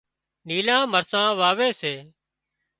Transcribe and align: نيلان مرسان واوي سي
نيلان 0.47 0.81
مرسان 0.93 1.27
واوي 1.39 1.69
سي 1.79 1.93